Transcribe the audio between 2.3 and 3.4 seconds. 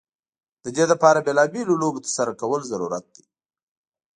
کول ضرورت دی.